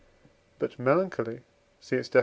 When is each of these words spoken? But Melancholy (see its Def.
But 0.57 0.79
Melancholy 0.79 1.41
(see 1.79 1.95
its 1.97 2.09
Def. 2.09 2.19